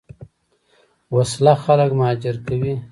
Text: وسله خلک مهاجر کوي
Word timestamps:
وسله 1.15 1.53
خلک 1.63 1.89
مهاجر 1.99 2.35
کوي 2.47 2.71